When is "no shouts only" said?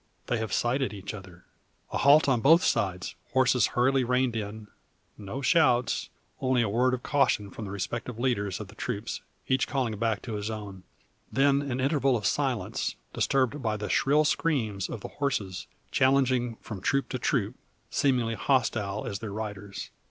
5.15-6.63